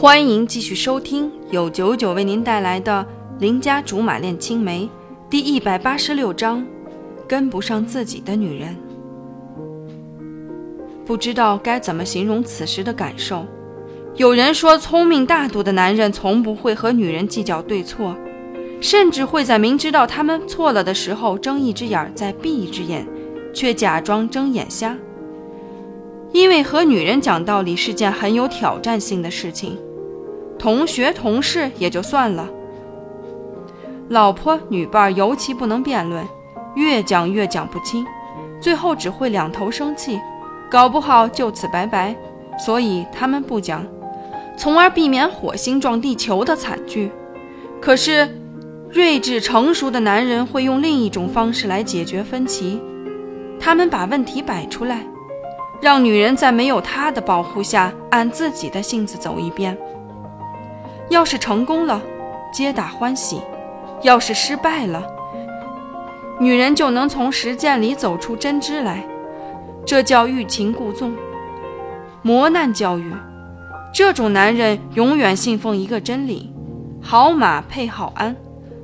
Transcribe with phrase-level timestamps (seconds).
[0.00, 3.06] 欢迎继续收听由九九为您带来的
[3.38, 4.84] 《邻家竹马恋青梅》
[5.28, 6.66] 第一百八十六章：
[7.28, 8.74] 跟不上自己的女人。
[11.04, 13.44] 不知道该怎么形容此时的感受。
[14.16, 18.16] 有人说，聪明大度的男人从不会和女人计较对错，
[18.80, 23.06] 甚至会在明知道他们错了的时候睁一只眼再闭一只眼，
[23.52, 24.96] 却假装睁眼瞎。
[26.32, 29.76] 因为和女人讲道理是件很有挑战性的事情。
[30.60, 32.46] 同学、同事也就算了，
[34.10, 36.22] 老婆、女伴尤其不能辩论，
[36.74, 38.04] 越讲越讲不清，
[38.60, 40.20] 最后只会两头生气，
[40.70, 42.14] 搞不好就此拜拜。
[42.58, 43.86] 所以他们不讲，
[44.54, 47.10] 从而避免火星撞地球的惨剧。
[47.80, 48.28] 可是，
[48.90, 52.78] 睿智成熟的男人会用另一种方式来解决分歧，
[53.58, 55.06] 他们把问题摆出来，
[55.80, 59.74] 让女人在没有他的保护下，按自己的性子走一遍。
[61.10, 62.00] 要是成功了，
[62.52, 63.38] 皆大欢喜；
[64.02, 65.04] 要是失败了，
[66.38, 69.04] 女人就能从实践里走出真知来。
[69.84, 71.12] 这叫欲擒故纵，
[72.22, 73.12] 磨难教育。
[73.92, 76.52] 这种男人永远信奉一个真理：
[77.02, 78.36] 好马配好鞍，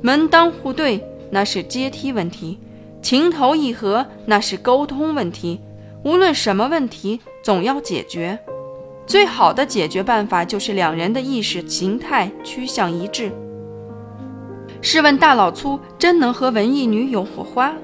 [0.00, 2.60] 门当户对那是阶梯问题，
[3.02, 5.60] 情投意合那是沟通问题。
[6.04, 8.38] 无论什么问题，总要解决。
[9.12, 13.30] 最好的解决办法就是两人的意识形态趋向一致。
[14.80, 17.74] 试问大老粗真能和文艺女有火花？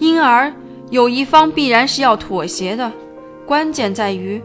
[0.00, 0.52] 因而
[0.90, 2.90] 有一方必然是要妥协的，
[3.46, 4.42] 关键在于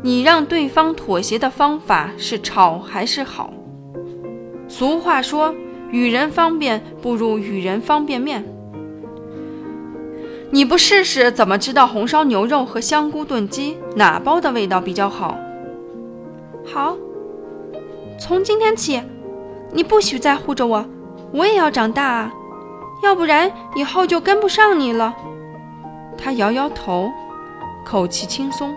[0.00, 3.52] 你让对方妥协的方法是吵还是好。
[4.68, 5.52] 俗话说，
[5.90, 8.44] 与人方便不如与人方便面。
[10.52, 15.38] 你不试试怎么知道红烧牛肉和香菇炖鸡哪包的味道比较好？
[16.66, 16.96] 好，
[18.18, 19.00] 从今天起，
[19.72, 20.84] 你不许再护着我，
[21.32, 22.32] 我也要长大啊，
[23.04, 25.14] 要不然以后就跟不上你了。
[26.18, 27.08] 他摇摇头，
[27.84, 28.74] 口气轻松。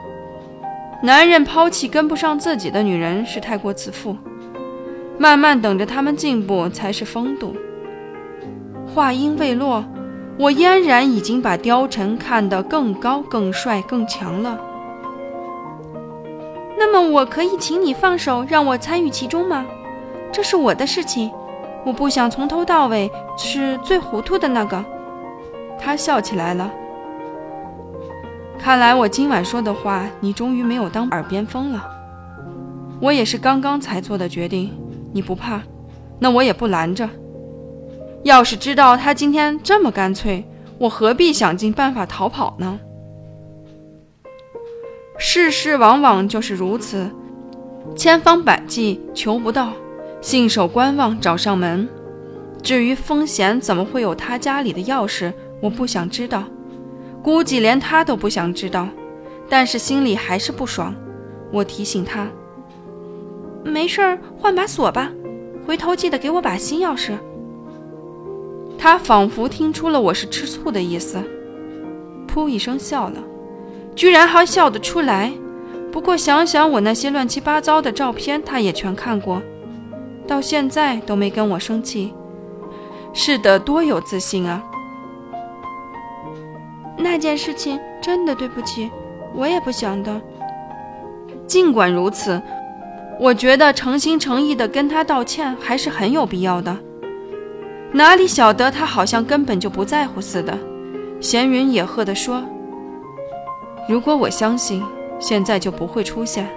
[1.01, 4.15] 男人抛弃跟不上自己的女人是太过自负，
[5.17, 7.55] 慢慢等着他们进步才是风度。
[8.93, 9.83] 话音未落。
[10.37, 14.59] 我嫣然已经把貂蝉看得更高、更帅、更强了。
[16.77, 19.65] 那么，我可以请你放手，让我参与其中吗？
[20.31, 21.31] 这是我的事情，
[21.85, 24.83] 我不想从头到尾是最糊涂的那个。
[25.79, 26.71] 他笑起来了。
[28.57, 31.85] 看来我今晚说的话，你终于没有当耳边风了。
[32.99, 34.71] 我也是刚刚才做的决定，
[35.11, 35.61] 你不怕，
[36.19, 37.07] 那我也不拦着。
[38.23, 40.43] 要是知道他今天这么干脆，
[40.77, 42.79] 我何必想尽办法逃跑呢？
[45.17, 47.09] 世事往往就是如此，
[47.95, 49.73] 千方百计求不到，
[50.21, 51.87] 信手观望找上门。
[52.61, 56.45] 至于风贤怎么会有他家里的钥匙，我不想知道，
[57.21, 58.87] 估计连他都不想知道。
[59.49, 60.95] 但是心里还是不爽。
[61.51, 62.27] 我提醒他
[63.63, 65.11] ：“没事儿，换把锁吧，
[65.67, 67.11] 回头记得给我把新钥匙。”
[68.83, 71.17] 他仿佛听出了我是吃醋的意思，
[72.27, 73.23] 噗一声笑了，
[73.95, 75.31] 居然还笑得出来。
[75.89, 79.41] 不过想想我那些乱七八糟的照片，他也全看过，
[80.27, 82.13] 到现在都没跟我生气，
[83.13, 84.61] 是的，多有自信啊！
[86.97, 88.91] 那件事情真的对不起，
[89.33, 90.21] 我也不想的。
[91.47, 92.41] 尽管如此，
[93.17, 96.77] 我觉得诚心诚意的跟他道歉还是很有必要的。
[97.95, 100.57] 哪里晓得他好像根本就不在乎似的，
[101.21, 102.43] 闲云野鹤地说
[103.87, 104.83] ：“如果我相信，
[105.19, 106.49] 现在就不会出现。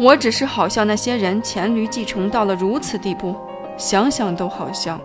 [0.00, 3.36] 我只是好像那些人黔驴技穷到了如此地步，
[3.76, 4.98] 想想都好笑。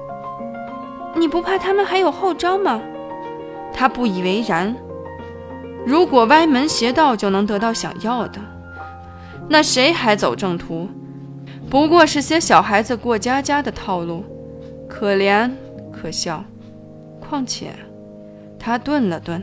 [1.13, 2.81] 你不怕他们还有后招吗？”
[3.73, 4.73] 他不以为然。
[5.85, 8.39] 如果歪门邪道就能得到想要的，
[9.49, 10.87] 那谁还走正途？
[11.69, 14.23] 不过是些小孩子过家家的套路。
[14.93, 15.49] 可怜
[15.89, 16.43] 可笑，
[17.21, 17.71] 况且，
[18.59, 19.41] 他顿了顿。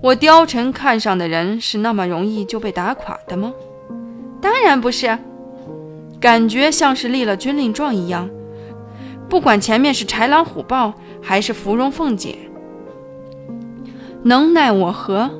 [0.00, 3.52] 我貂蝉看上的人是那么容易就被打垮的吗？
[4.40, 5.18] 当然不是，
[6.18, 8.30] 感觉像是立了军令状一样。
[9.28, 12.38] 不管前面是豺狼虎豹还是芙蓉凤姐，
[14.22, 15.30] 能奈我何？